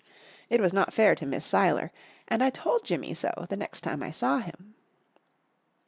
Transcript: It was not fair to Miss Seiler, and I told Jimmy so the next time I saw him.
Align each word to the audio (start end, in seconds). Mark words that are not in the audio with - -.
It 0.49 0.59
was 0.59 0.73
not 0.73 0.93
fair 0.95 1.13
to 1.13 1.27
Miss 1.27 1.45
Seiler, 1.45 1.91
and 2.27 2.41
I 2.43 2.49
told 2.49 2.83
Jimmy 2.85 3.13
so 3.13 3.45
the 3.49 3.55
next 3.55 3.81
time 3.81 4.01
I 4.01 4.09
saw 4.09 4.39
him. 4.39 4.73